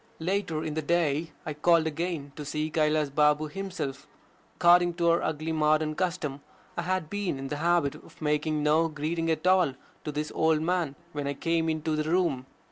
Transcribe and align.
Later 0.17 0.63
in 0.63 0.73
the 0.73 0.81
day 0.81 1.31
I 1.45 1.53
called 1.53 1.85
again 1.85 2.31
to 2.35 2.43
see 2.43 2.71
Kailas 2.71 3.11
Balm 3.11 3.47
himself. 3.51 4.07
According 4.55 4.95
to 4.95 5.11
our 5.11 5.21
ugly 5.21 5.51
modern 5.51 5.93
custom, 5.93 6.41
I 6.75 6.81
had 6.81 7.07
been 7.07 7.37
in 7.37 7.49
the 7.49 7.57
habit 7.57 7.93
of 7.93 8.19
making 8.19 8.63
no 8.63 8.87
greeting 8.87 9.29
at 9.29 9.45
all 9.45 9.75
to 10.03 10.11
this 10.11 10.31
old 10.33 10.59
man 10.63 10.95
when 11.11 11.27
I 11.27 11.35
came 11.35 11.69
into 11.69 11.95
the 11.95 12.09
room. 12.09 12.47